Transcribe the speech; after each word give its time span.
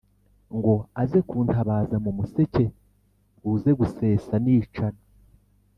Ngo 0.57 0.75
aze 1.01 1.19
kuntabaza 1.29 1.95
mu 2.05 2.11
museke, 2.17 2.65
buze 3.41 3.71
gusesa 3.79 4.33
nicana. 4.43 5.01